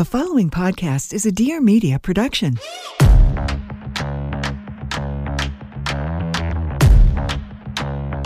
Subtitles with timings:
[0.00, 2.56] The following podcast is a Dear Media production.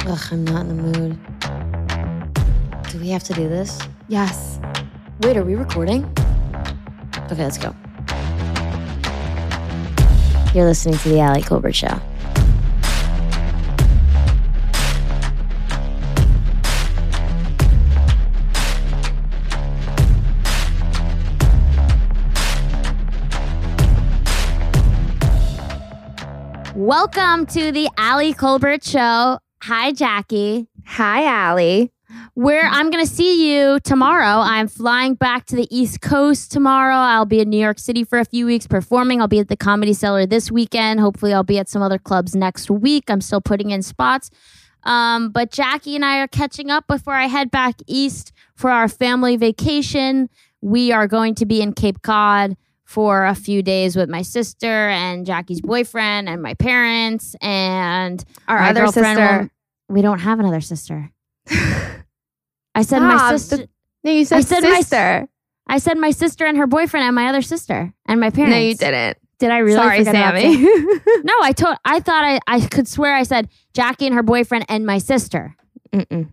[0.07, 1.19] Ugh, I'm not in the mood.
[2.93, 3.81] Do we have to do this?
[4.07, 4.61] Yes.
[5.23, 6.05] Wait, are we recording?
[7.33, 7.75] Okay, let's go.
[10.55, 12.01] You're listening to The Ali Kolbert Show.
[26.77, 29.39] Welcome to the Ali Kolbert Show.
[29.63, 30.67] Hi, Jackie.
[30.85, 31.93] Hi, Ali.
[32.35, 34.43] Where I'm going to see you tomorrow.
[34.43, 36.97] I'm flying back to the East Coast tomorrow.
[36.97, 39.21] I'll be in New York City for a few weeks performing.
[39.21, 40.99] I'll be at the Comedy Cellar this weekend.
[40.99, 43.05] Hopefully, I'll be at some other clubs next week.
[43.09, 44.31] I'm still putting in spots.
[44.83, 48.89] Um, but Jackie and I are catching up before I head back east for our
[48.89, 50.29] family vacation.
[50.61, 54.89] We are going to be in Cape Cod for a few days with my sister
[54.89, 59.41] and Jackie's boyfriend and my parents and Our my other sister.
[59.41, 59.49] will-
[59.95, 61.11] we don't have another sister.
[62.75, 63.03] I said Stop.
[63.03, 63.67] my sister.
[64.03, 65.29] No, you said, I said my- sister.
[65.67, 68.55] I said my sister and her boyfriend and my other sister and my parents.
[68.55, 69.17] No, you didn't.
[69.39, 69.77] Did I really?
[69.77, 70.57] Sorry, Sammy.
[71.25, 71.77] No, I told.
[71.87, 75.57] I thought I, I could swear I said Jackie and her boyfriend and my sister.
[75.93, 76.29] Mm-mm.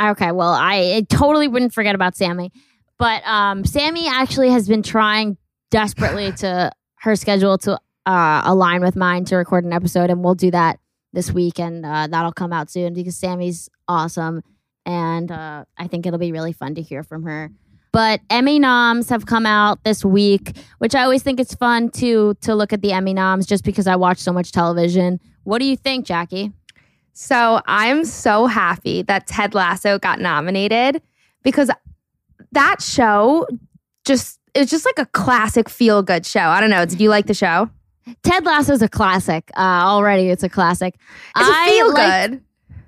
[0.00, 2.52] Okay, well, I, I totally wouldn't forget about Sammy,
[2.96, 5.36] but um, Sammy actually has been trying
[5.70, 10.34] desperately to her schedule to uh, align with mine to record an episode, and we'll
[10.34, 10.78] do that
[11.12, 14.42] this week, and uh, that'll come out soon because Sammy's awesome,
[14.86, 17.50] and uh, I think it'll be really fun to hear from her.
[17.92, 22.34] But Emmy noms have come out this week, which I always think it's fun to
[22.42, 25.20] to look at the Emmy noms just because I watch so much television.
[25.42, 26.52] What do you think, Jackie?
[27.12, 31.02] So I'm so happy that Ted Lasso got nominated
[31.42, 31.70] because
[32.52, 33.46] that show
[34.04, 36.40] just it's just like a classic feel good show.
[36.40, 36.84] I don't know.
[36.84, 37.70] Did you like the show?
[38.22, 39.50] Ted Lasso's a classic.
[39.56, 40.94] Uh, already, it's a classic.
[41.36, 42.40] It's a I feel like- good.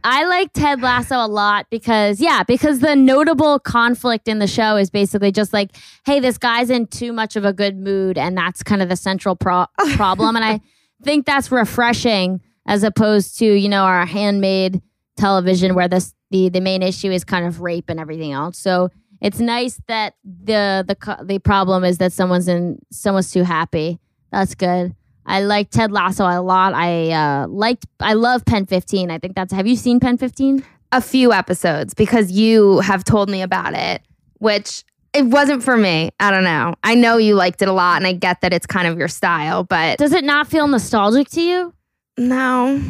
[0.04, 4.74] I like Ted Lasso a lot because, yeah, because the notable conflict in the show
[4.76, 8.36] is basically just like, hey, this guy's in too much of a good mood, and
[8.36, 10.34] that's kind of the central pro- problem.
[10.34, 10.60] and I
[11.04, 14.82] think that's refreshing as opposed to you know our handmade
[15.16, 18.58] television where this the the main issue is kind of rape and everything else.
[18.58, 18.90] So
[19.22, 23.98] it's nice that the the the problem is that someone's in someone's too happy.
[24.30, 24.94] That's good.
[25.24, 26.74] I like Ted Lasso a lot.
[26.74, 27.86] I uh, liked.
[28.00, 29.10] I love Pen Fifteen.
[29.10, 29.52] I think that's.
[29.52, 30.64] Have you seen Pen Fifteen?
[30.94, 34.02] a few episodes because you have told me about it,
[34.40, 34.84] which
[35.14, 36.10] it wasn't for me.
[36.20, 36.74] I don't know.
[36.84, 39.08] I know you liked it a lot and I get that it's kind of your
[39.08, 41.72] style, but Does it not feel nostalgic to you?
[42.18, 42.82] no.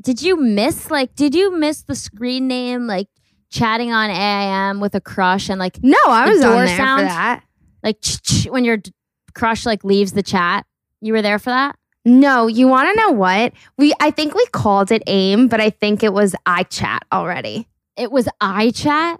[0.00, 1.14] Did you miss like?
[1.14, 3.08] Did you miss the screen name like
[3.54, 7.00] chatting on AIM with a crush and like No, I was on there sound?
[7.02, 7.42] for that.
[7.82, 7.98] like
[8.48, 8.78] when your
[9.34, 10.66] crush like leaves the chat?
[11.00, 11.76] You were there for that?
[12.04, 13.52] No, you want to know what?
[13.78, 17.68] We I think we called it AIM, but I think it was iChat already.
[17.96, 19.18] It was iChat.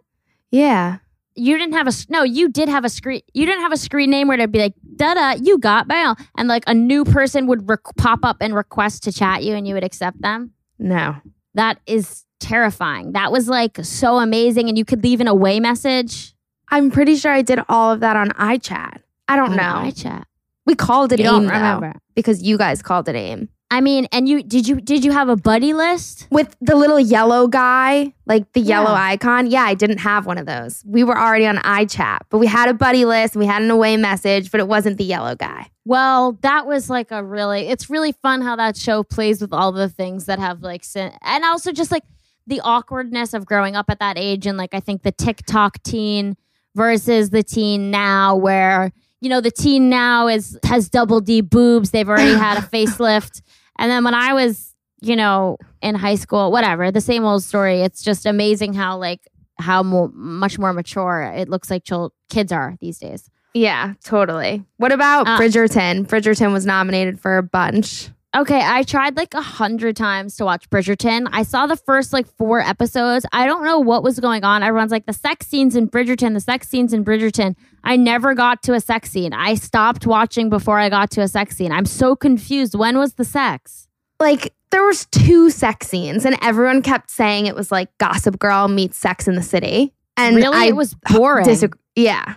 [0.50, 0.98] Yeah.
[1.36, 2.22] You didn't have a no.
[2.22, 3.22] You did have a screen.
[3.32, 5.32] You didn't have a screen name where it'd be like da da.
[5.40, 9.12] You got mail, and like a new person would rec- pop up and request to
[9.12, 10.52] chat you, and you would accept them.
[10.78, 11.16] No.
[11.54, 13.12] That is terrifying.
[13.12, 16.34] That was like so amazing, and you could leave an away message.
[16.68, 19.00] I'm pretty sure I did all of that on iChat.
[19.28, 19.90] I don't on know.
[19.90, 20.24] iChat.
[20.66, 23.48] We called it You AIM don't though, because you guys called it AIM.
[23.70, 26.28] I mean, and you did you did you have a buddy list?
[26.30, 29.02] With the little yellow guy, like the yellow Yeah.
[29.02, 29.46] icon.
[29.50, 30.82] Yeah, I didn't have one of those.
[30.86, 33.96] We were already on iChat, but we had a buddy list, we had an away
[33.96, 35.70] message, but it wasn't the yellow guy.
[35.84, 39.72] Well, that was like a really, it's really fun how that show plays with all
[39.72, 42.04] the things that have like, and also just like
[42.47, 44.47] the awkwardness of growing up at that age.
[44.47, 46.37] And like, I think the TikTok teen
[46.75, 51.91] versus the teen now, where, you know, the teen now is, has double D boobs.
[51.91, 53.43] They've already had a facelift.
[53.78, 57.81] And then when I was, you know, in high school, whatever, the same old story.
[57.81, 59.21] It's just amazing how like,
[59.59, 63.31] how mo- much more mature it looks like chil- kids are these days.
[63.53, 64.64] Yeah, totally.
[64.79, 66.06] What about Uh, Bridgerton?
[66.08, 68.11] Bridgerton was nominated for a bunch.
[68.34, 71.28] Okay, I tried like a hundred times to watch Bridgerton.
[71.31, 73.25] I saw the first like four episodes.
[73.32, 74.64] I don't know what was going on.
[74.64, 77.54] Everyone's like the sex scenes in Bridgerton, the sex scenes in Bridgerton.
[77.84, 79.32] I never got to a sex scene.
[79.32, 81.70] I stopped watching before I got to a sex scene.
[81.70, 82.75] I'm so confused.
[82.75, 83.86] When was the sex?
[84.19, 88.66] Like there was two sex scenes, and everyone kept saying it was like Gossip Girl
[88.66, 89.94] meets Sex in the City.
[90.16, 91.44] And really, I it was boring.
[91.44, 91.78] disagree.
[91.94, 92.34] Yeah,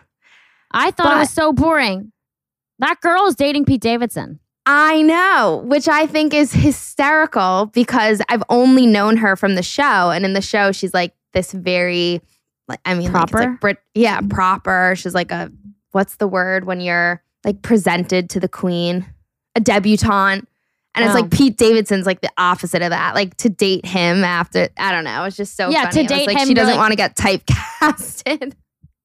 [0.71, 2.11] I thought it was so boring.
[2.77, 4.39] That girl is dating Pete Davidson.
[4.69, 10.11] I know, which I think is hysterical because I've only known her from the show,
[10.11, 12.21] and in the show she's like this very,
[12.67, 13.37] like I mean, Proper?
[13.39, 14.93] like Brit, yeah, proper.
[14.97, 15.49] She's like a
[15.93, 19.05] what's the word when you're like presented to the queen,
[19.55, 20.45] a debutante.
[20.95, 21.19] And it's Oh.
[21.21, 23.15] like Pete Davidson's like the opposite of that.
[23.15, 25.23] Like to date him after I don't know.
[25.25, 26.07] It's just so Yeah, funny.
[26.07, 28.53] to date like, him, She doesn't like- want to get typecasted.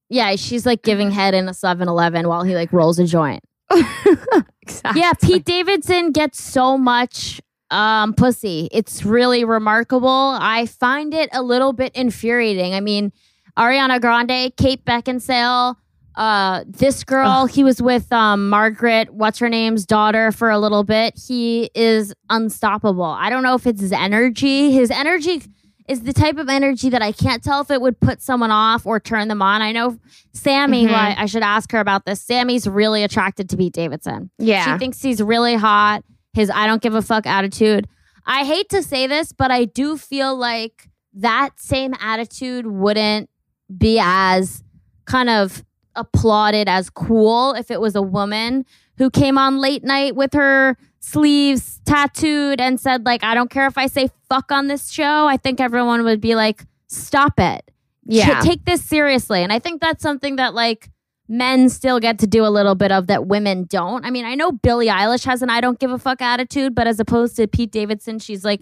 [0.09, 3.41] Yeah, she's like giving head in a 7-Eleven while he like rolls a joint.
[4.61, 5.01] exactly.
[5.01, 8.69] Yeah, Pete Davidson gets so much um pussy.
[8.71, 10.37] It's really remarkable.
[10.39, 12.73] I find it a little bit infuriating.
[12.73, 13.11] I mean,
[13.57, 15.75] Ariana Grande, Kate Beckinsale,
[16.15, 20.83] uh this girl, he was with um Margaret, what's her name's daughter for a little
[20.83, 21.17] bit.
[21.17, 23.03] He is unstoppable.
[23.03, 24.71] I don't know if it's his energy.
[24.71, 25.41] His energy
[25.87, 28.85] is the type of energy that I can't tell if it would put someone off
[28.85, 29.61] or turn them on.
[29.61, 29.97] I know
[30.33, 30.93] Sammy, Mhm.
[30.93, 32.21] I, I should ask her about this.
[32.21, 34.29] Sammy's really attracted to Pete Davidson.
[34.37, 34.73] Yeah.
[34.73, 36.03] She thinks he's really hot.
[36.33, 37.87] His I don't give a fuck attitude.
[38.25, 43.29] I hate to say this, but I do feel like that same attitude wouldn't
[43.77, 44.63] be as
[45.05, 45.63] kind of
[45.95, 48.65] applauded as cool if it was a woman
[48.97, 53.67] who came on late night with her sleeves tattooed and said like I don't care
[53.67, 55.27] if I say fuck on this show.
[55.27, 57.69] I think everyone would be like stop it.
[58.05, 58.35] yeah.
[58.35, 59.43] Ta- take this seriously.
[59.43, 60.89] And I think that's something that like
[61.27, 64.05] men still get to do a little bit of that women don't.
[64.05, 66.87] I mean, I know Billie Eilish has an I don't give a fuck attitude, but
[66.87, 68.61] as opposed to Pete Davidson, she's like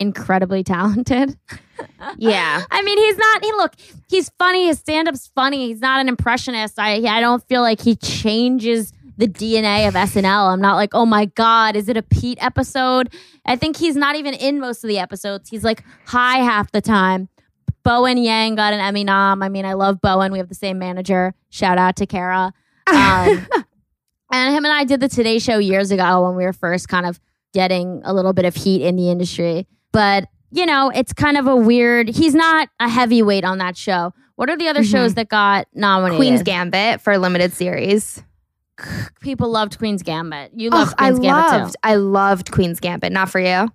[0.00, 1.36] incredibly talented.
[2.16, 2.62] yeah.
[2.70, 3.44] I mean, he's not.
[3.44, 3.74] He look,
[4.08, 4.68] he's funny.
[4.68, 5.66] His stand up's funny.
[5.68, 6.78] He's not an impressionist.
[6.78, 10.52] I I don't feel like he changes the DNA of SNL.
[10.52, 13.12] I'm not like, oh my god, is it a Pete episode?
[13.46, 15.48] I think he's not even in most of the episodes.
[15.50, 17.28] He's like high half the time.
[17.84, 19.42] Bowen Yang got an Emmy nom.
[19.42, 20.32] I mean, I love Bowen.
[20.32, 21.34] We have the same manager.
[21.50, 22.52] Shout out to Kara.
[22.86, 23.46] Um,
[24.32, 27.04] and him and I did the Today Show years ago when we were first kind
[27.06, 27.20] of
[27.52, 29.66] getting a little bit of heat in the industry.
[29.92, 34.12] But, you know, it's kind of a weird, he's not a heavyweight on that show.
[34.36, 34.90] What are the other Mhm.
[34.90, 36.18] shows that got nominated?
[36.18, 38.22] Queen's Gambit for limited series.
[39.20, 40.52] People loved Queen's Gambit.
[40.54, 41.78] You Oh, loved I Queen's Gambit too.
[41.82, 43.12] I loved Queen's Gambit.
[43.12, 43.70] Not for you.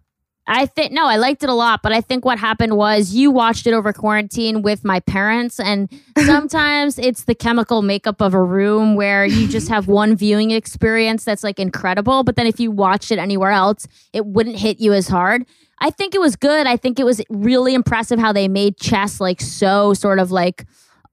[0.52, 3.30] I think no, I liked it a lot, but I think what happened was you
[3.30, 5.88] watched it over quarantine with my parents, and
[6.26, 11.24] sometimes it's the chemical makeup of a room where you just have one viewing experience
[11.24, 14.92] that's like incredible, but then if you watched it anywhere else, it wouldn't hit you
[14.92, 15.46] as hard.
[15.82, 16.66] I think it was good.
[16.66, 20.66] I think it was really impressive how they made chess like so sort of like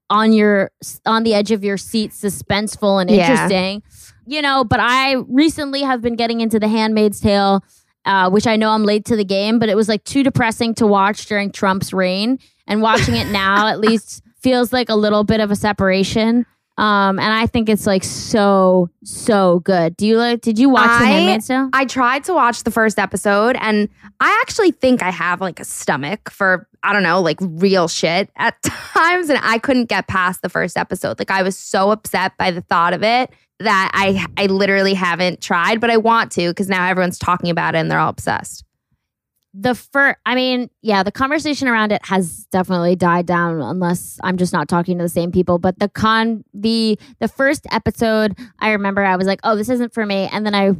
[0.09, 0.71] on your
[1.05, 3.29] on the edge of your seat, suspenseful and Yeah.
[3.31, 3.83] interesting.
[4.25, 7.63] You know, but I recently have been getting into The Handmaid's Tale
[8.05, 10.73] uh, which I know I'm late to the game, but it was like too depressing
[10.75, 12.39] to watch during Trump's reign.
[12.65, 16.45] And watching it now, at least, feels like a little bit of a separation.
[16.77, 19.97] Um, and I think it's like so so good.
[19.97, 20.41] Do you like?
[20.41, 21.69] Did you watch The I- Handmaid's Tale?
[21.73, 23.89] I tried to watch the first episode and
[24.19, 28.29] I actually think I have like a stomach for, I don't know, like real shit
[28.35, 29.29] at times.
[29.29, 31.17] And I couldn't get past the first episode.
[31.19, 35.41] Like I was so upset by the thought of it that I I literally haven't
[35.41, 38.63] tried, but I want to because now everyone's talking about it and they're all obsessed.
[39.59, 44.37] The first, I mean, yeah, the conversation around it has definitely died down, unless I'm
[44.37, 45.57] just not talking to the same people.
[45.57, 49.93] But the con, the the first episode, I remember I was like, oh, this isn't
[49.93, 50.71] for me, and then I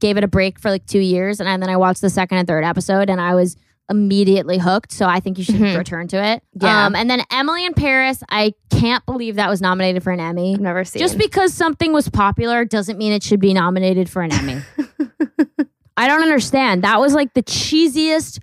[0.00, 2.46] gave it a break for like two years, and then I watched the second and
[2.46, 3.56] third episode, and I was
[3.90, 4.92] immediately hooked.
[4.92, 5.76] So I think you should Mhm.
[5.76, 6.44] return to it.
[6.54, 6.86] Yeah.
[6.86, 10.54] Um, and then Emily in Paris, I can't believe that was nominated for an Emmy.
[10.54, 14.22] I've never seen Just because something was popular doesn't mean it should be nominated for
[14.22, 14.60] an Emmy.
[15.96, 16.84] I don't understand.
[16.84, 18.38] That was like the cheesiest,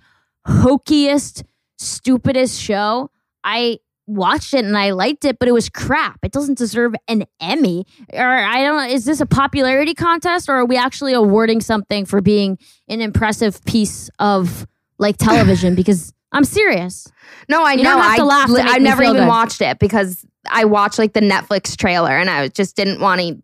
[0.46, 1.44] hokiest,
[1.78, 3.10] stupidest show.
[3.44, 6.18] I watched it and I liked it, but it was crap.
[6.22, 7.86] It doesn't deserve an Emmy.
[8.12, 12.06] Or I don't know, is this a popularity contest or are we actually awarding something
[12.06, 14.66] for being an impressive piece of
[14.98, 15.74] like television?
[15.76, 17.10] because I'm serious.
[17.48, 17.94] No, I You know.
[17.94, 19.28] don't have to I, laugh li- I never even good.
[19.28, 23.36] watched it because I watched like the Netflix trailer and I just didn't want to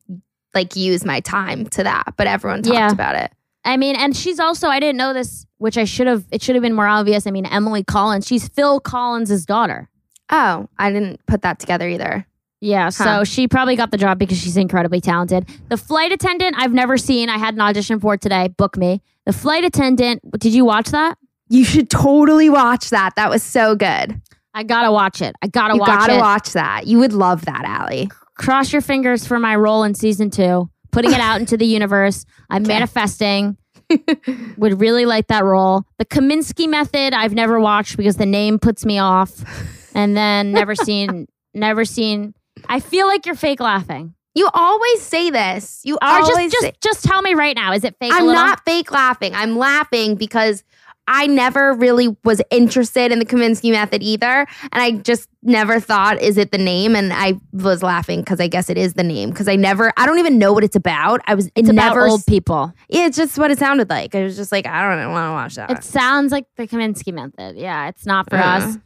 [0.54, 2.14] like use my time to that.
[2.16, 2.90] But everyone talked Yeah.
[2.90, 3.32] about it.
[3.64, 6.54] I mean, and she's also, I didn't know this, which I should have, it should
[6.54, 7.26] have been more obvious.
[7.26, 9.88] I mean, Emily Collins, she's Phil Collins' daughter.
[10.30, 12.26] Oh, I didn't put that together either.
[12.61, 13.25] Yeah, so Huh.
[13.25, 15.49] she probably got the job because she's incredibly talented.
[15.68, 17.28] The flight attendant, I've never seen.
[17.28, 18.49] I had an audition for today.
[18.49, 19.02] Book me.
[19.26, 21.18] The flight attendant, did you watch that?
[21.50, 23.16] You should totally watch that.
[23.16, 24.21] That was so good.
[24.54, 25.35] I gotta watch it.
[25.42, 25.90] I gotta watch it.
[25.90, 26.21] you watch gotta it.
[26.21, 26.87] watch that.
[26.87, 28.09] You would love that, Ali.
[28.37, 32.24] Cross your fingers for my role in season two, putting it out into the universe.
[32.48, 32.72] I'm Okay.
[32.72, 33.56] manifesting.
[34.56, 35.84] Would really like that role.
[35.98, 39.30] The Kominsky method, I've never watched because the name puts me off.
[39.94, 42.34] And then never seen, never seen.
[42.68, 44.14] I feel like you're fake laughing.
[44.34, 45.80] You always say this.
[45.84, 47.72] You Or always just, say- just, just tell me right now.
[47.72, 48.12] Is it fake?
[48.12, 49.34] I'm not fake laughing.
[49.34, 50.64] I'm laughing because
[51.06, 54.46] I never really was interested in the Kominsky method either.
[54.73, 56.96] And I just never thought, is it the name?
[56.96, 60.06] And I was laughing because I guess it is the name because I never, I
[60.06, 61.20] don't even know what it's about.
[61.26, 62.73] I was, It's never, about old people.
[62.88, 64.14] Yeah, it's just what it sounded like.
[64.14, 65.70] I was just like, I don't want to watch that.
[65.70, 67.56] It sounds like the Kominsky method.
[67.58, 68.78] Yeah, it's not for Uh, us.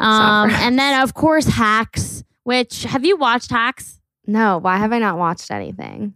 [0.00, 4.00] Um, for and then of course Hacks, which have you watched Hacks?
[4.26, 6.14] no, why have I not watched anything?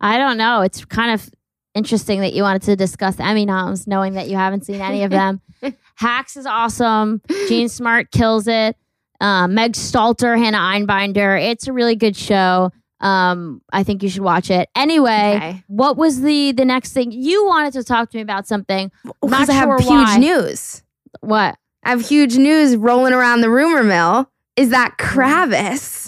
[0.00, 0.62] I don't know.
[0.62, 1.28] It's kind of
[1.74, 5.10] interesting that you wanted to discuss Emmy noms, knowing that you haven't seen any of
[5.10, 5.40] them.
[5.96, 7.20] Hacks is awesome.
[7.48, 8.76] Jean Smart kills it.
[9.20, 11.40] Um, Meg Stalter, Hannah Einbinder.
[11.40, 12.70] It's a really good show.
[13.00, 14.68] Um, I think you should watch it.
[14.76, 15.64] Anyway, Okay.
[15.68, 18.46] what was the the next thing you wanted to talk to me about?
[18.46, 18.90] Something.
[19.20, 20.82] Because I have sure huge news.
[21.20, 21.56] What?
[21.84, 26.01] I have huge news rolling around the rumor mill is that Kravis,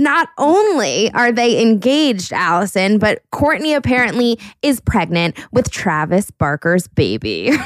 [0.00, 7.52] not only are they engaged, Allison, but Kourtney apparently is pregnant with Travis Barker's baby.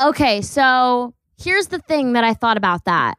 [0.00, 3.18] Okay, so here's the thing that I thought about that.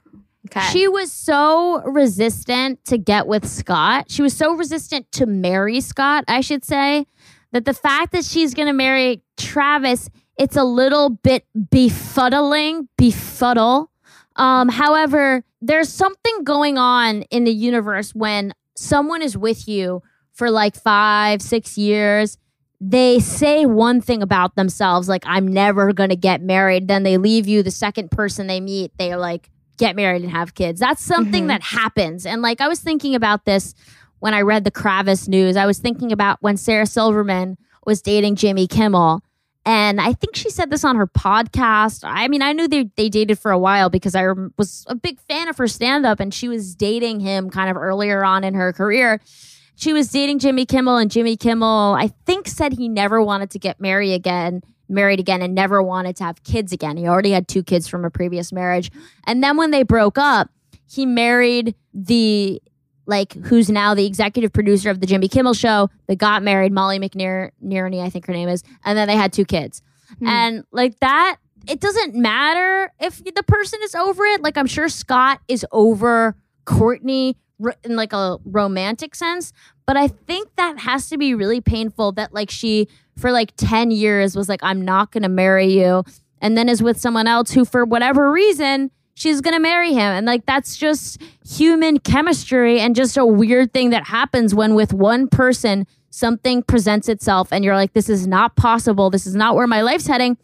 [0.50, 0.66] Okay.
[0.72, 4.10] She was so resistant to get with Scott.
[4.10, 7.06] She was so resistant to marry Scott, I should say,
[7.52, 13.92] that the fact that she's going to marry Travis, it's a little bit befuddling, befuddle.
[14.40, 20.02] Um, however, there's something going on in the universe when someone is with you
[20.34, 22.38] for like five, six years.
[22.82, 26.88] They say one thing about themselves, like, I'm never going to get married.
[26.88, 27.62] Then they leave you.
[27.62, 30.80] The second person they meet, they're like, get married and have kids.
[30.80, 31.48] That's something Mhm.
[31.50, 32.26] that happens.
[32.26, 33.74] And like, I was thinking about this
[34.20, 35.58] when I read the Kravis news.
[35.58, 39.22] I was thinking about when Sarah Silverman was dating Jimmy Kimmel.
[39.66, 42.02] And I think she said this on her podcast.
[42.04, 44.26] I mean, I knew they, they dated for a while because I
[44.58, 47.78] was a big fan of her stand up and she was dating him kind of
[47.78, 49.20] earlier on in her career.
[49.76, 53.60] She was dating Jimmy Kimmel and Jimmy Kimmel, I think, said he never wanted to
[53.60, 56.98] get married again, married again, and never wanted to have kids again.
[56.98, 58.92] He already had two kids from a previous marriage.
[59.26, 60.50] And then when they broke up,
[60.90, 62.62] he married the
[63.10, 65.90] like who's now the executive producer of the Jimmy Kimmel show.
[66.08, 69.46] They got married, Molly McNerney, I think her name is, and then they had two
[69.46, 69.82] kids.
[70.20, 70.28] Hmm.
[70.28, 71.38] And like that,
[71.68, 74.42] it doesn't matter if the person is over it.
[74.42, 76.36] Like I'm sure Scott is over
[76.66, 77.36] Kourtney
[77.84, 79.52] in like a romantic sense,
[79.86, 82.88] but I think that has to be really painful that like she
[83.18, 86.04] for like 10 years was like I'm not going to marry you
[86.42, 90.00] and then is with someone else who for whatever reason she's going to marry him.
[90.00, 94.94] And like that's just human chemistry and just a weird thing that happens when with
[94.94, 99.10] one person something presents itself and you're like this is not possible.
[99.10, 100.38] This is not where my life's heading.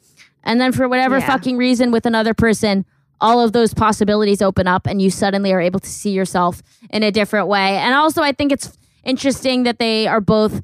[0.43, 1.25] And then for whatever Yeah.
[1.27, 2.85] fucking reason with another person
[3.21, 7.01] all of those possibilities open up and you suddenly are able to see yourself in
[7.01, 7.77] a different way.
[7.77, 10.61] And also i think it's interesting that they are both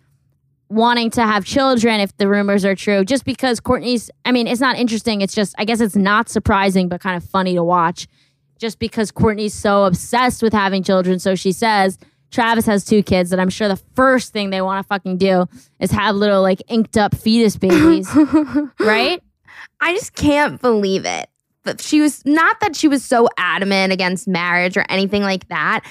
[0.71, 4.61] wanting to have children if the rumors are true just because Kourtney's i mean it's
[4.61, 5.21] not interesting.
[5.21, 8.07] It's just i guess it's not surprising but kind of funny to watch.
[8.57, 11.19] Just because Kourtney's so obsessed with having children.
[11.19, 11.97] So she says
[12.31, 15.45] travis has two kids that i'm sure the first thing they want to fucking do
[15.81, 18.09] is have little like inked up fetus babies.
[18.79, 19.21] Right?
[19.81, 21.27] I just can't believe it.
[21.63, 25.81] But she was not that she was so adamant against marriage or anything like that.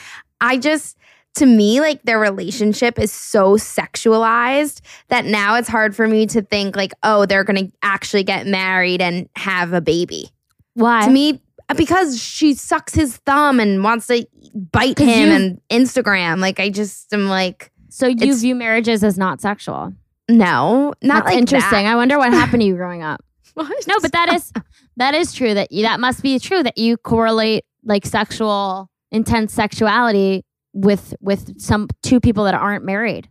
[0.41, 0.97] I just
[1.37, 6.43] to me like their relationship is so sexualized that now it's hard for me to
[6.43, 10.31] think like oh they're to actually get married and have a baby.
[10.75, 11.41] why To me
[11.77, 14.27] because she sucks his thumb and wants to
[14.73, 19.17] bite him you- and Instagram like I just am like so you view marriages as
[19.19, 19.93] not sexual
[20.29, 21.93] no, not That's like interesting That.
[21.93, 23.21] i wonder what happened to you growing up
[23.57, 24.53] No, but that is
[24.97, 25.55] that is true.
[25.55, 26.63] That you, that must be true.
[26.63, 33.29] That you correlate like sexual intense sexuality with with some two people that aren't married.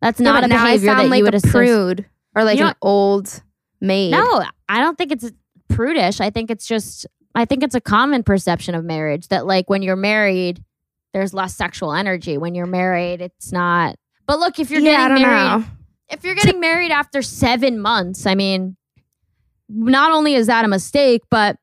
[0.00, 2.70] That's Yeah, not a behavior that like you would a prude or like You know
[2.70, 3.42] an old
[3.80, 4.10] maid.
[4.12, 5.30] No, I don't think it's
[5.68, 6.20] prudish.
[6.20, 9.82] I think it's just I think it's a common perception of marriage that like when
[9.82, 10.62] you're married,
[11.14, 12.36] there's less sexual energy.
[12.36, 13.96] When you're married, it's not.
[14.26, 15.64] But look, if you're yeah, I getting don't married, know.
[16.10, 18.76] if you're getting married after seven months, I mean,
[19.68, 21.56] not only is that a mistake, but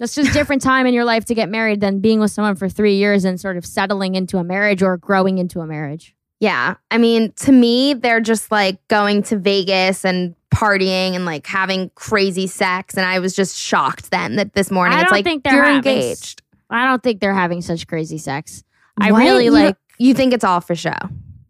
[0.00, 2.68] that's just different time in your life to get married than being with someone for
[2.68, 6.16] three years and sort of settling into a marriage or growing into a marriage.
[6.40, 6.76] Yeah.
[6.90, 11.90] I mean, to me, they're just like going to Vegas and partying and like having
[11.94, 12.96] crazy sex.
[12.96, 15.64] And I was just shocked then that this morning I it's like think they're you're
[15.64, 16.42] having engaged.
[16.70, 18.64] I don't think they're having such crazy sex.
[18.98, 19.18] I What?
[19.20, 19.76] really You like.
[19.98, 20.96] You think it's all for show?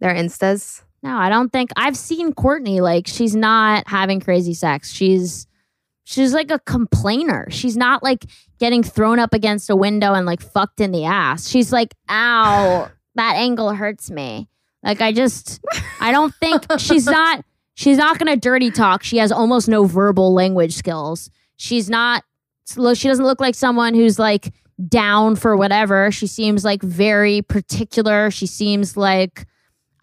[0.00, 0.83] Their instas.
[1.04, 4.92] No, I don't think I've seen Kourtney like she's not having crazy sex.
[4.92, 5.47] She's
[6.11, 7.47] she's like a complainer.
[7.50, 8.26] She's not like
[8.59, 11.49] getting thrown up against a window and like fucked in the ass.
[11.49, 14.49] She's like, "Ow, that angle hurts me."
[14.83, 15.61] Like I just
[16.00, 19.02] I don't think she's not she's not going to dirty talk.
[19.02, 21.31] She has almost no verbal language skills.
[21.57, 22.25] She's not.
[22.67, 24.52] She doesn't look like someone who's like
[24.88, 26.11] down for whatever.
[26.11, 28.31] She seems like very particular.
[28.31, 29.47] She seems like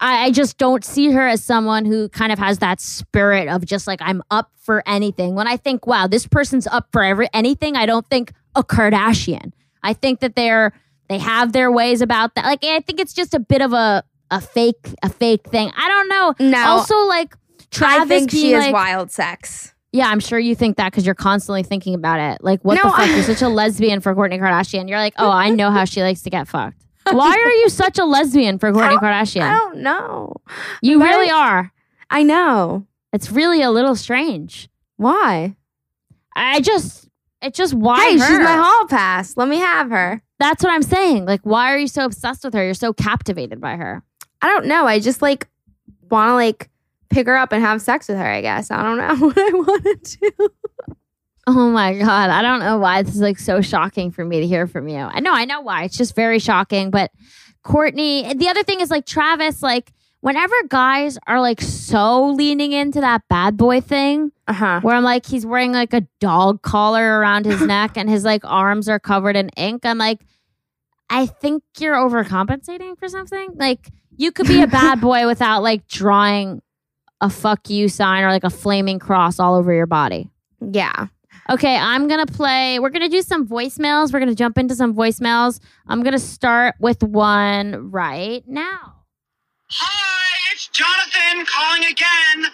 [0.00, 3.64] I, I just don't see her as someone who kind of has that spirit of
[3.66, 5.34] just like I'm up for anything.
[5.34, 9.52] When I think, wow, this person's up for every anything, I don't think a Kardashian.
[9.82, 10.72] I think that they're
[11.08, 12.44] they have their ways about that.
[12.44, 15.72] Like I think it's just a bit of a a fake a fake thing.
[15.76, 16.34] I don't know.
[16.50, 16.66] No.
[16.66, 17.34] Also, like
[17.70, 19.74] Travis I think she is like, wild sex.
[19.92, 22.42] yeah, I'm sure you think that because you're constantly thinking about it.
[22.44, 23.00] Like, what No, the fuck?
[23.00, 24.88] I- You're such a lesbian for Kourtney Kardashian.
[24.88, 26.84] You're like, oh, I know how she likes to get fucked.
[27.16, 29.50] Why are you such a lesbian for Kourtney I Kardashian?
[29.56, 30.34] don't know.
[30.82, 31.72] You really are.
[32.10, 32.86] I know.
[33.12, 34.68] It's really a little strange.
[34.96, 35.56] Why?
[36.36, 37.08] I just,
[37.42, 38.26] it's just why hey, her?
[38.26, 39.36] she's my hall pass.
[39.36, 40.22] Let me have her.
[40.38, 41.24] That's what I'm saying.
[41.24, 42.64] Like, why are you so obsessed with her?
[42.64, 44.02] You're so captivated by her.
[44.40, 44.86] I don't know.
[44.86, 45.48] I just like
[46.10, 46.70] want to like
[47.10, 48.26] pick her up and have sex with her.
[48.26, 50.48] I guess I don't know what I want to do.
[51.50, 54.46] Oh my god, I don't know why this is like so shocking for me to
[54.46, 54.98] hear from you.
[54.98, 55.84] I know, I know why.
[55.84, 56.90] It's just very shocking.
[56.90, 57.10] But
[57.64, 63.00] Kourtney, the other thing is like Travis, like whenever guys are like so leaning into
[63.00, 64.80] that bad boy thing, Uh huh.
[64.82, 68.42] where I'm like he's wearing like a dog collar around his neck and his like
[68.44, 70.20] arms are covered in ink, I'm like,
[71.08, 73.50] I think you're overcompensating for something.
[73.54, 76.60] Like you could be a bad boy without like drawing
[77.22, 80.30] a fuck you sign or like a flaming cross all over your body.
[80.60, 81.06] Yeah.
[81.50, 82.78] Okay, I'm gonna play.
[82.78, 84.12] We're gonna do some voicemails.
[84.12, 85.60] We're gonna jump into some voicemails.
[85.86, 88.96] I'm gonna start with one right now.
[89.70, 92.52] Hi, it's Jonathan calling again.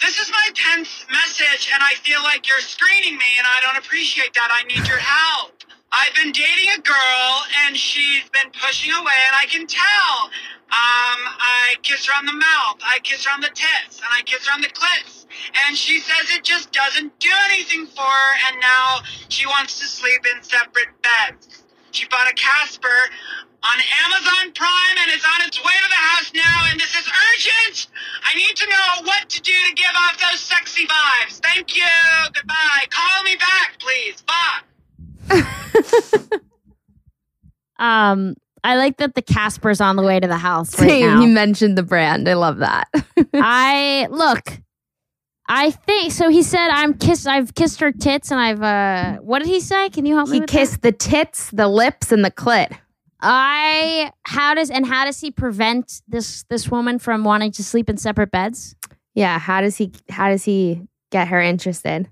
[0.00, 3.76] This is my 10th message, and I feel like you're screening me, and I don't
[3.76, 4.48] appreciate that.
[4.50, 5.62] I need your help.
[5.92, 10.30] I've been dating a girl, and she's been pushing away, and I can tell.
[10.72, 14.22] Um, I kiss her on the mouth, I kiss her on the tits, and I
[14.22, 15.23] kiss her on the clits.
[15.66, 19.86] And she says it just doesn't do anything for her, and now she wants to
[19.86, 21.64] sleep in separate beds.
[21.90, 22.88] She bought a Casper
[23.62, 27.06] on Amazon Prime and it's on its way to the house now, and this is
[27.06, 27.86] urgent!
[28.24, 31.38] I need to know what to do to give off those sexy vibes.
[31.40, 31.84] Thank you.
[32.34, 32.86] Goodbye.
[32.90, 34.22] Call me back, please.
[34.22, 34.60] Bye.
[37.78, 41.06] Um, I like that the Casper's on the way to the house right Same.
[41.06, 41.20] now.
[41.20, 42.28] He mentioned the brand.
[42.28, 42.88] I love that.
[43.34, 44.60] I look.
[45.46, 46.28] I think so.
[46.28, 47.26] He said, "I'm kissed.
[47.26, 49.90] I've kissed her tits, and I've uh, what did he say?
[49.90, 50.36] Can you help me?
[50.36, 50.58] he with that?
[50.58, 52.76] kissed the tits, the lips, and the clit.
[53.20, 57.90] I how does and how does he prevent this this woman from wanting to sleep
[57.90, 58.74] in separate beds?
[59.14, 59.38] Yeah.
[59.38, 59.92] How does he?
[60.10, 62.08] How does he get her interested?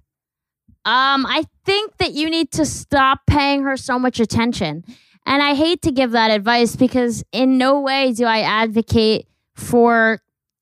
[0.85, 4.85] Um, I think that you need to stop paying her so much attention.
[5.25, 10.21] And I hate to give that advice because in no way do I advocate for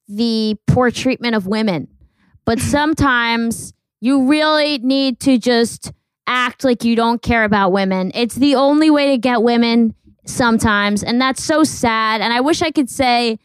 [0.09, 1.89] the poor treatment of women.
[2.51, 5.93] But sometimes you really need to just
[6.27, 8.11] act like you don't care about women.
[8.13, 9.95] It's the only way to get women
[10.27, 11.05] sometimes.
[11.05, 12.21] And that's so sad.
[12.21, 13.39] And I wish I could say,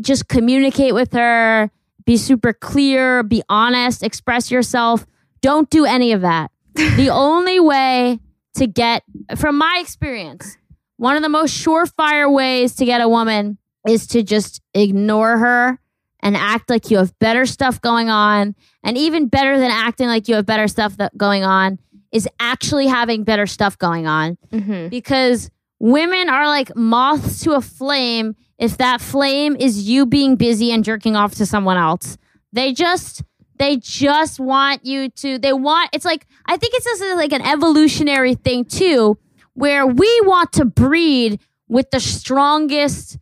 [0.00, 1.70] just communicate with her,
[2.06, 5.04] be super clear, be honest, express yourself.
[5.42, 6.50] Don't do any of that.
[6.74, 8.20] the only way
[8.54, 9.02] to get,
[9.36, 10.56] from my experience,
[10.96, 15.78] one of the most surefire ways to get a woman is to just ignore her
[16.22, 18.54] and act like you have better stuff going on.
[18.84, 21.78] And even better than acting like you have better stuff that going on
[22.12, 24.88] is actually having better stuff going on Mm-hmm.
[24.88, 30.72] because women are like moths to a flame if that flame is you being busy
[30.72, 32.18] and jerking off to someone else.
[32.52, 33.22] They just
[33.58, 37.42] they just want you to they want it's like I think it's just like an
[37.42, 39.18] evolutionary thing too
[39.54, 43.18] where we want to breed with the strongest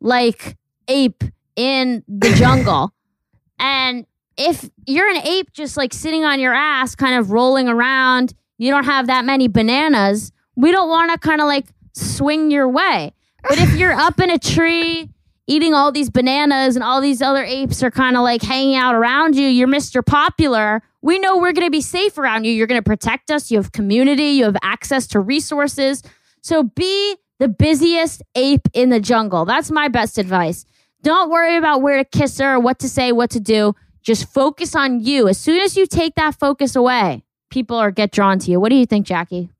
[0.00, 0.56] like
[0.86, 1.24] ape
[1.58, 2.92] in the jungle.
[3.58, 8.32] and if you're an ape just like sitting on your ass kind of rolling around,
[8.56, 12.68] you don't have that many bananas, we don't want to kind of like swing your
[12.68, 13.12] way.
[13.42, 15.10] But if you're up in a tree
[15.46, 18.94] eating all these bananas and all these other apes are kind of like hanging out
[18.94, 20.04] around you, you're Mr.
[20.04, 20.82] Popular.
[21.00, 22.52] We know we're going to be safe around you.
[22.52, 23.50] You're going to protect us.
[23.50, 26.02] You have community, you have access to resources.
[26.42, 29.44] So be the busiest ape in the jungle.
[29.44, 30.64] That's my best advice.
[31.02, 33.74] Don't worry about where to kiss her, what to say, what to do.
[34.02, 35.28] Just focus on you.
[35.28, 38.58] As soon as you take that focus away, people are get drawn to you.
[38.60, 39.50] What do you think, Jackie?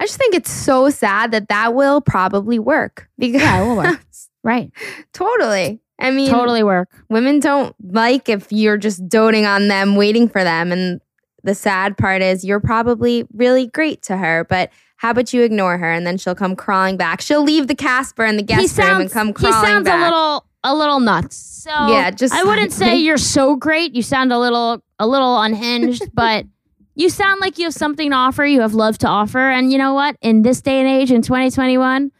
[0.00, 3.76] I just think it's so sad that that will probably work because Yeah, it will
[3.76, 4.00] work.
[4.42, 4.72] Right.
[5.12, 5.80] totally.
[5.98, 6.88] I mean, Totally work.
[7.10, 10.72] women don't like if you're just doting on them, waiting for them.
[10.72, 11.02] And
[11.44, 15.76] the sad part is you're probably really great to her, but how about you ignore
[15.76, 17.20] her and then she'll come crawling back?
[17.20, 19.64] She'll leave the Casper in the guest room and come crawling back.
[19.66, 20.00] he sounds back.
[20.00, 21.36] a little a little nuts.
[21.36, 23.94] So Yeah, just I wouldn't say you're so great.
[23.94, 26.46] You sound a little a little unhinged, but
[26.94, 28.44] you sound like you have something to offer.
[28.44, 30.16] You have love to offer, and you know what?
[30.20, 32.12] In this day and age, in 2021,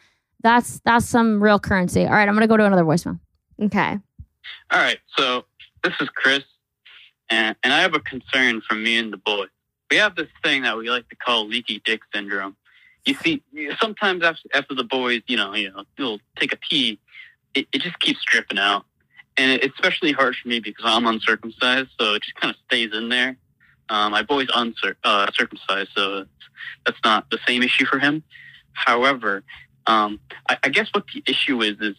[0.42, 2.05] that's that's some real currency.
[2.05, 3.18] All right, I'm gonna go to another voicemail.
[3.61, 3.98] Okay.
[4.70, 5.44] All right, so
[5.83, 6.44] this is Chris,
[7.29, 9.48] and, and I have a concern from me and the boys.
[9.90, 12.57] We have this thing that we like to call leaky dick syndrome.
[13.05, 13.42] You see,
[13.81, 16.98] sometimes after, after the boys, you know, you know, they'll take a pee,
[17.61, 18.85] it, it just keeps dripping out,
[19.37, 22.90] and it's especially hard for me because I'm uncircumcised, so it just kind of stays
[22.94, 23.37] in there.
[23.88, 26.27] Um, my boy's uncircumcised, uh, circumcised, so
[26.87, 28.23] that's not the same issue for him.
[28.73, 29.42] However,
[29.87, 31.96] um, I, I guess what the issue is is,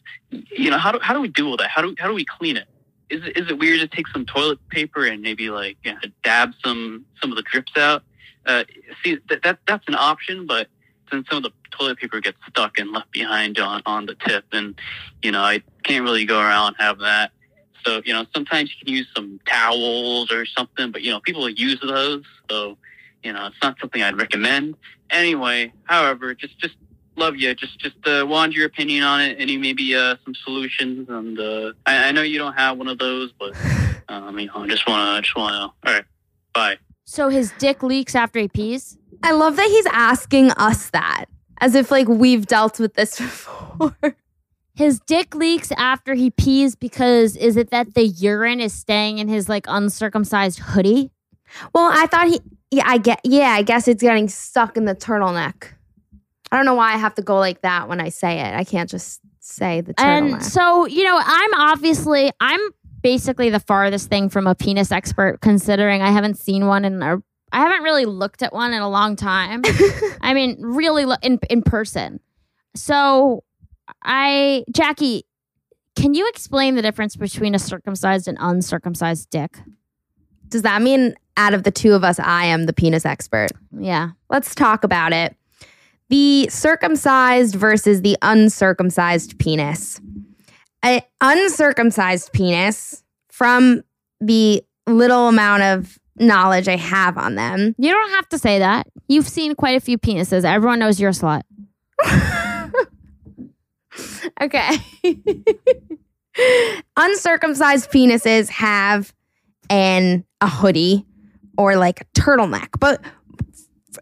[0.51, 1.69] you know, how do how do we deal with that?
[1.69, 2.67] How do how do we clean it?
[3.09, 5.99] Is it, is it weird to take some toilet paper and maybe like you know,
[6.23, 8.03] dab some some of the drips out?
[8.45, 8.63] Uh,
[9.03, 10.67] see, that that's an option, but
[11.11, 14.45] then some of the toilet paper gets stuck and left behind on on the tip,
[14.51, 14.79] and
[15.21, 17.31] you know, I can't really go around and have that.
[17.85, 21.47] So you know, sometimes you can use some towels or something, but you know, people
[21.49, 22.77] use those, so
[23.23, 24.75] you know, it's not something I'd recommend.
[25.09, 26.75] Anyway, however, just just
[27.15, 27.53] love you.
[27.53, 29.37] Just just uh, want your opinion on it.
[29.39, 31.07] Any maybe uh, some solutions.
[31.09, 33.55] And uh, I, I know you don't have one of those, but
[34.09, 35.57] um, you know, I just wanna I just wanna.
[35.57, 36.05] All right,
[36.53, 36.77] bye.
[37.05, 38.97] So his dick leaks after he pees.
[39.23, 41.25] I love that he's asking us that
[41.59, 43.95] as if like we've dealt with this before.
[44.73, 49.27] His dick leaks after he pees because is it that the urine is staying in
[49.27, 51.11] his like uncircumcised hoodie?
[51.73, 54.95] well, I thought he yeah, I get yeah, I guess it's getting stuck in the
[54.95, 55.73] turtleneck.
[56.51, 58.53] I don't know why I have to go like that when I say it.
[58.53, 60.33] I can't just say the turtleneck.
[60.33, 62.59] And so, you know, I'm obviously I'm
[63.01, 67.21] basically the farthest thing from a penis expert considering I haven't seen one in a
[67.51, 69.61] I haven't really looked at one in a long time.
[70.21, 72.19] I mean, really lo- in in person.
[72.75, 73.43] So,
[74.03, 75.25] I Jackie,
[75.95, 79.59] can you explain the difference between a circumcised and uncircumcised dick?
[80.47, 83.49] Does that mean out of the two of us, I am the penis expert?
[83.77, 84.11] Yeah.
[84.29, 85.35] Let's talk about it.
[86.09, 90.01] The circumcised versus the uncircumcised penis.
[90.83, 93.81] A uncircumcised penis, from
[94.19, 98.87] the little amount of knowledge I have on them, You don't have to say that.
[99.07, 100.43] You've seen quite a few penises.
[100.45, 101.41] Everyone knows you're a slut.
[104.41, 104.77] okay.
[106.97, 109.13] Uncircumcised penises have
[109.69, 111.05] an a hoodie
[111.57, 113.01] or like a turtleneck, but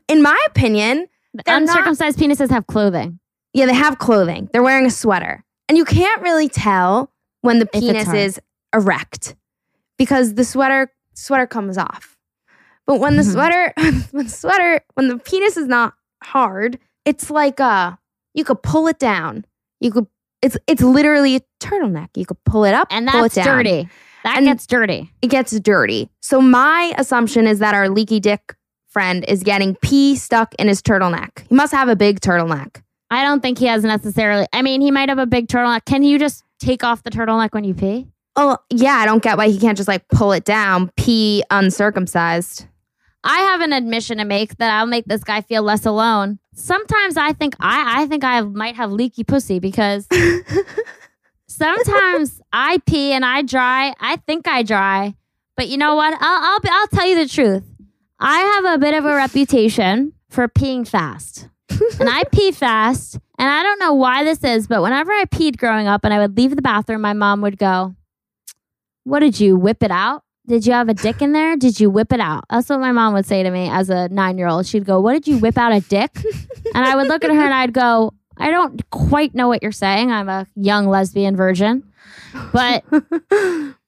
[0.08, 3.20] in my opinion, They're not- Uncircumcised penises have clothing.
[3.54, 4.50] yeah, they have clothing.
[4.54, 8.40] They're wearing a sweater, and you can't really tell when the penis is
[8.74, 9.36] erect
[9.98, 12.16] because the sweater sweater comes off.
[12.88, 13.32] But when the Mhm.
[13.34, 13.74] sweater,
[14.12, 17.94] when the sweater, when the penis is not hard, it's like uh,
[18.34, 19.46] you could pull it down.
[19.80, 20.08] You could.
[20.42, 22.10] It's it's literally a turtleneck.
[22.16, 23.58] You could pull it up And pull that's it down.
[23.58, 23.90] dirty.
[24.24, 25.12] That And- gets dirty.
[25.22, 26.10] It gets dirty.
[26.22, 28.56] So my assumption is that our leaky dick
[28.88, 31.48] friend is getting pee stuck in his turtleneck.
[31.48, 32.82] He must have a big turtleneck.
[33.12, 34.46] I don't think he has necessarily.
[34.54, 35.86] I mean, he might have a big turtleneck.
[35.86, 38.08] Can you just take off the turtleneck when you pee?
[38.42, 42.68] Oh yeah, I don't get why he can't just like pull it down, pee uncircumcised.
[43.22, 46.40] I have an admission to make that I'll make this guy feel less alone.
[46.56, 50.08] Sometimes I think I I think I might have leaky pussy because
[51.50, 53.94] sometimes I pee and I dry.
[54.00, 55.16] I think I dry,
[55.58, 56.14] but you know what?
[56.14, 57.66] I'll I'll, be, I'll tell you the truth.
[58.22, 61.50] I have a bit of a reputation for peeing fast,
[62.00, 63.20] and I pee fast.
[63.38, 66.20] And I don't know why this is, but whenever I peed growing up and I
[66.20, 67.96] would leave the bathroom, my mom would go,
[69.10, 71.56] "What did you whip it out?" Did you have a dick in there?
[71.56, 72.44] Did you whip it out?
[72.50, 74.66] That's what my mom would say to me as a nine year old.
[74.66, 76.10] She'd go, What did you whip out a dick?
[76.74, 79.72] and I would look at her and I'd go, I don't quite know what you're
[79.72, 80.12] saying.
[80.12, 81.84] I'm a young lesbian virgin.
[82.52, 82.84] But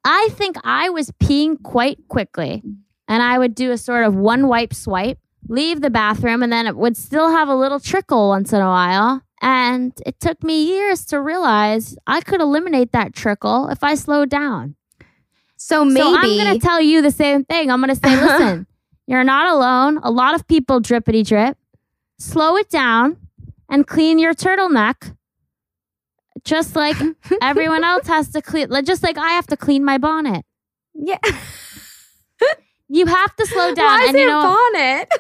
[0.04, 2.62] I think I was peeing quite quickly.
[3.08, 6.68] And I would do a sort of one wipe swipe, leave the bathroom, and then
[6.68, 9.24] it would still have a little trickle once in a while.
[9.42, 14.30] And it took me years to realize I could eliminate that trickle if I slowed
[14.30, 14.76] down.
[15.64, 17.70] So maybe So I'm going to tell you the same thing.
[17.72, 18.68] I'm going to say, listen,
[19.08, 20.00] you're not alone.
[20.04, 21.58] A lot of people drippity drip.
[22.18, 23.18] Slow it down
[23.70, 25.16] and clean your turtleneck.
[26.44, 26.98] Just like
[27.42, 30.46] everyone else has to clean, just like I have to clean my bonnet.
[30.96, 31.18] yeah.
[32.94, 33.86] You have to slow down.
[33.86, 34.42] Why is and you know,
[34.74, 35.14] bonnet?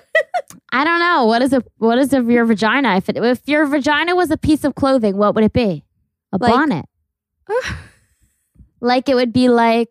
[0.74, 1.66] I don't know what is it.
[1.78, 2.98] What is of your vagina?
[2.98, 5.86] If it, if your vagina was a piece of clothing, what would it be?
[6.34, 6.86] A Like- bonnet.
[8.82, 9.88] Like it would be like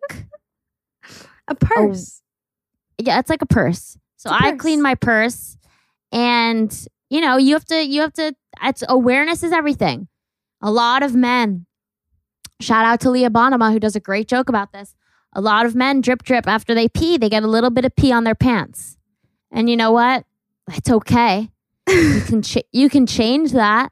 [1.51, 2.21] a purse.
[2.97, 3.97] yeah, it's like a purse.
[4.17, 4.61] So a I purse.
[4.61, 5.57] clean my purse,
[6.11, 6.71] and
[7.09, 8.33] you know, you have to, you have to.
[8.63, 10.07] It's awareness is everything.
[10.61, 11.65] A lot of men.
[12.59, 14.93] Shout out to Leah Bonnema who does a great joke about this.
[15.33, 17.17] A lot of men drip drip after they pee.
[17.17, 18.97] They get a little bit of pee on their pants,
[19.51, 20.25] And you know what?
[20.71, 21.49] It's okay.
[21.87, 23.91] you can ch- you can change that.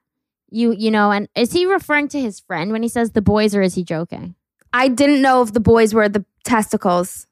[0.51, 3.55] You you know, and is he referring to his friend when he says the boys,
[3.55, 4.35] or is he joking?
[4.71, 7.25] I didn't know if the boys were the testicles.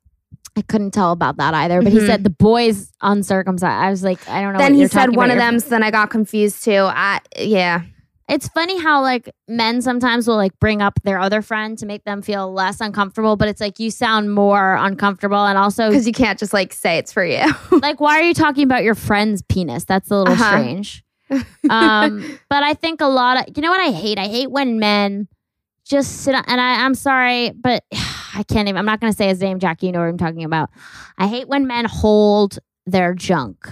[0.58, 1.82] I couldn't tell about that either.
[1.82, 2.08] But he Mhm.
[2.08, 3.72] said the boys uncircumcised.
[3.72, 4.60] I was like, I don't know.
[4.60, 6.86] then what he said one of Your- them, so then I got confused too.
[6.89, 7.82] I yeah.
[8.30, 12.04] It's funny how like men sometimes will like bring up their other friend to make
[12.04, 16.12] them feel less uncomfortable, but it's like you sound more uncomfortable, and also Because you
[16.12, 17.46] can't just like say it's for you.
[17.72, 19.86] like why are you talking about your friend's penis?
[19.86, 20.58] That's a little Uh-huh.
[20.58, 21.04] strange.
[21.70, 24.17] um, but I think a lot of you know what I hate.
[24.20, 25.28] I hate when men
[25.86, 27.84] just sit on, and I, I'm sorry, but
[28.38, 28.78] I can't even.
[28.78, 29.88] I'm not going to say his name, Jackie.
[29.88, 30.69] You know what I'm talking about.
[31.17, 33.67] I hate when men hold their junk.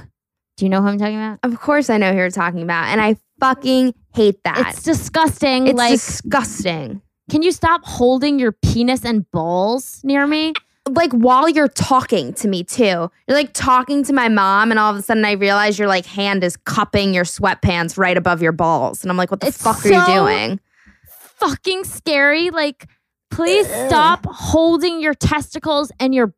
[0.57, 1.39] Do you know who I'm talking about?
[1.43, 2.87] of course I know who you're talking about.
[2.87, 4.69] And I fucking hate that.
[4.69, 5.67] It's disgusting.
[5.67, 7.01] It's like, disgusting.
[7.29, 10.53] can you stop holding your penis and balls near me?
[10.87, 12.83] Like while you're talking to me too.
[12.83, 16.05] You're like talking to my mom, and all of a sudden I realize your like
[16.05, 19.03] hand is cupping your sweatpants right above your balls.
[19.03, 20.59] And I'm like, what the It's fuck are you doing?
[21.07, 22.49] Fucking scary.
[22.49, 22.87] Like,
[23.31, 26.33] please stop holding your testicles and your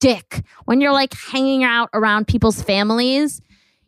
[0.00, 3.40] dick when you're like hanging out around people's families.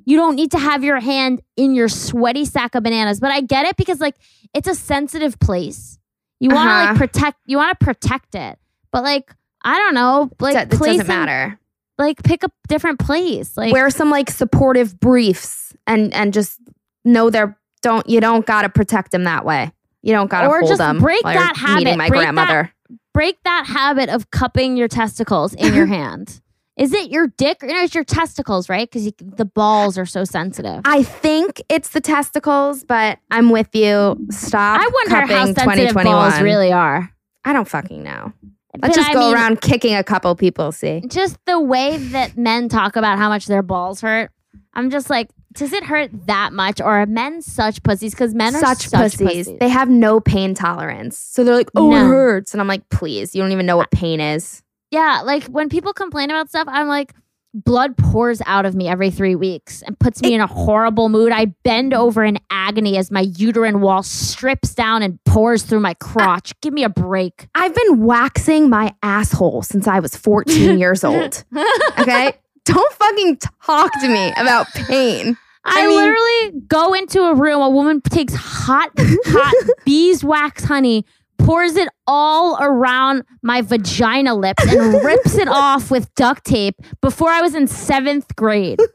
[0.04, 3.20] You don't need to have your hand in your sweaty sack of bananas.
[3.20, 4.16] But I get it because like
[4.52, 5.98] it's a sensitive place.
[6.40, 6.86] You want to Uh-huh.
[6.90, 7.38] like protect.
[7.46, 8.58] You want to protect it.
[8.92, 9.32] But like
[9.64, 11.58] I don't know, like that doesn't matter.
[11.98, 13.56] Like pick a different place.
[13.56, 16.58] Like Wear some like supportive briefs and and just
[17.04, 19.72] know they're don't you don't gotta protect them that way.
[20.02, 20.98] You don't gotta Or hold just them.
[20.98, 21.84] break that habit.
[21.84, 22.72] Meeting my Break that- grandmother.
[23.14, 26.40] break that habit of cupping your testicles in your hand.
[26.76, 28.90] Is it your dick or no, it's your testicles, right?
[28.90, 30.80] Because the balls are so sensitive.
[30.86, 34.16] I think it's the testicles, but I'm with you.
[34.30, 34.80] Stop.
[34.80, 35.56] I wonder how sensitive
[35.90, 36.04] 2021.
[36.04, 37.10] balls really are.
[37.44, 38.32] I don't fucking know.
[38.80, 40.72] Let's just I go mean, around kicking a couple people.
[40.72, 44.30] See, Just the way that men talk about how much their balls hurt.
[44.72, 46.80] I'm just like, does it hurt that much?
[46.80, 48.12] Or are men such pussies?
[48.12, 49.48] Because men are such, such, pussies.
[49.60, 51.96] They have no pain tolerance, so they're like, "Oh, No.
[51.96, 55.44] it hurts," and I'm like, "Please, you don't even know what pain is." Yeah, like
[55.44, 57.12] when people complain about stuff, I'm like,
[57.54, 61.32] blood pours out of me every three weeks and puts me in a horrible mood.
[61.32, 65.92] I bend over in agony as my uterine wall strips down and pours through my
[65.94, 66.58] crotch.
[66.62, 67.48] Give me a break.
[67.54, 71.44] I've been waxing my asshole since I was 14 years old.
[71.98, 72.32] Okay,
[72.64, 75.36] don't fucking talk to me about pain.
[75.64, 81.04] I, I mean- literally go into a room, a woman takes hot, hot beeswax honey,
[81.38, 87.30] pours it all around my vagina lips and rips it off with duct tape before
[87.30, 88.80] I was in seventh grade.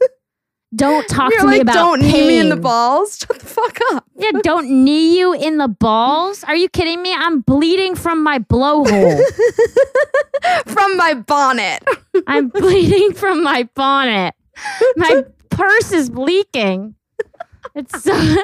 [0.75, 2.11] Don't talk You're to like, me about "Don't pain.
[2.11, 4.05] knee me in the balls." Shut the fuck up.
[4.17, 6.43] Yeah, don't knee you in the balls.
[6.43, 7.13] Are you kidding me?
[7.13, 9.19] I'm bleeding from my blowhole.
[10.67, 11.83] From my bonnet.
[12.27, 14.33] I'm bleeding from my bonnet.
[14.95, 16.95] My purse is leaking.
[17.75, 18.35] It's so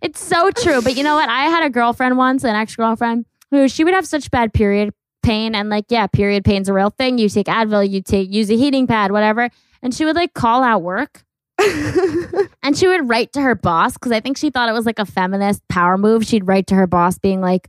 [0.00, 0.80] it's so true.
[0.80, 1.28] But you know what?
[1.28, 5.54] I had a girlfriend once, an ex-girlfriend, who she would have such bad period pain
[5.54, 7.18] and like, yeah, period pain's a real thing.
[7.18, 9.50] You take Advil, you take use a heating pad, whatever.
[9.82, 11.24] And she would like call out work.
[12.62, 15.00] And she would write to her boss because I think she thought it was like
[15.00, 16.24] a feminist power move.
[16.24, 17.68] She'd write to her boss being like,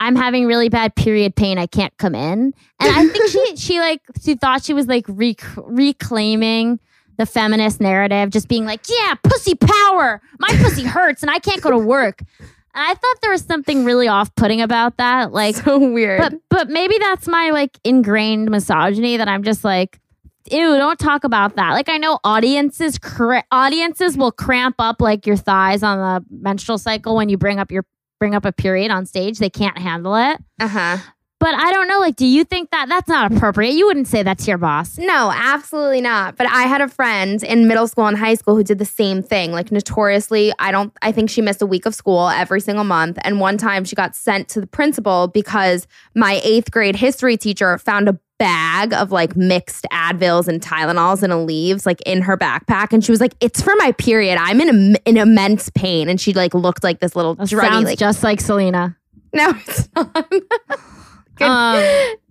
[0.00, 1.58] I'm having really bad period pain.
[1.58, 2.52] I can't come in.
[2.80, 6.78] And I think she she like she thought she was like rec- reclaiming
[7.16, 10.20] the feminist narrative, just being like, yeah, pussy power.
[10.38, 12.22] My pussy hurts and I can't go to work.
[12.40, 15.32] And I thought there was something really off-putting about that.
[15.32, 16.20] Like so weird.
[16.20, 20.00] but but maybe that's my like ingrained misogyny that I'm just like,
[20.50, 21.70] ew, don't talk about that.
[21.72, 26.78] Like I know audiences cra- audiences will cramp up like your thighs on the menstrual
[26.78, 27.84] cycle when you bring up your
[28.18, 29.38] bring up a period on stage.
[29.38, 30.38] They can't handle it.
[30.60, 30.96] uh huh.
[31.40, 31.98] But I don't know.
[31.98, 33.72] Like, do you think that that's not appropriate?
[33.72, 34.96] You wouldn't say that to your boss.
[34.96, 36.36] No, absolutely not.
[36.36, 39.24] But I had a friend in middle school and high school who did the same
[39.24, 39.50] thing.
[39.50, 43.18] Like notoriously, I don't I think she missed a week of school every single month.
[43.22, 47.76] And one time she got sent to the principal because my eighth grade history teacher
[47.76, 52.92] found a bag of like mixed Advils and Tylenols and leaves like in her backpack.
[52.92, 54.36] And she was like, It's for my period.
[54.36, 56.08] I'm in in immense pain.
[56.08, 57.60] And she like looked like this little That druggy.
[57.60, 58.96] sounds Like, just like Selena.
[59.32, 60.32] no, it's not.
[61.40, 61.82] Um,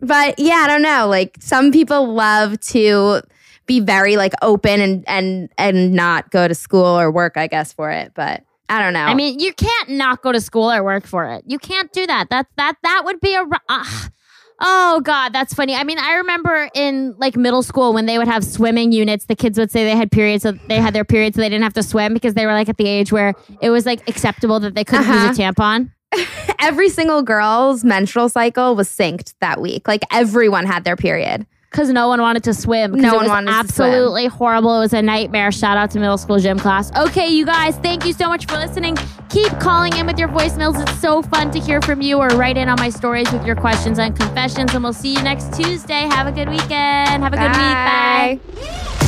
[0.02, 1.08] but yeah, I don't know.
[1.08, 3.22] Like some people love to
[3.66, 7.74] be very like open and and and not go to school or work, I guess,
[7.74, 8.14] for it.
[8.14, 9.04] But I don't know.
[9.04, 11.44] I mean, you can't not go to school or work for it.
[11.46, 12.30] You can't do that.
[12.30, 13.44] That that that would be a.
[13.68, 13.84] Uh,
[14.62, 15.76] oh God, that's funny.
[15.76, 19.36] I mean, I remember in like middle school when they would have swimming units, the
[19.36, 21.74] kids would say they had periods, so they had their periods, so they didn't have
[21.74, 24.76] to swim because they were like at the age where it was like acceptable that
[24.76, 25.28] they couldn't Uh-huh.
[25.30, 25.92] use a tampon.
[26.60, 29.88] every single girl's menstrual cycle was synced that week.
[29.88, 31.46] Like everyone had their period.
[31.72, 32.94] Because no one wanted to swim.
[32.96, 33.60] No one was wanted to swim.
[33.88, 34.76] absolutely horrible.
[34.76, 35.54] It was a nightmare.
[35.54, 36.92] Shout out to middle school gym class.
[36.98, 38.98] Okay, you guys, thank you so much for listening.
[39.30, 40.82] Keep calling in with your voicemails.
[40.82, 43.56] It's so fun to hear from you or write in on my stories with your
[43.56, 44.74] questions and confessions.
[44.74, 46.02] And we'll see you next Tuesday.
[46.10, 47.24] Have a good weekend.
[47.24, 47.56] Have a good week.
[47.56, 48.40] Bye.
[48.54, 49.08] Bye.